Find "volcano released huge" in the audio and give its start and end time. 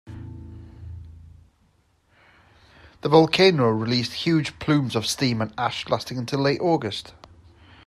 3.09-4.57